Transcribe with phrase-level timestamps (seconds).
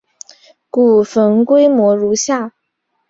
[0.71, 2.53] 古坟规模如下。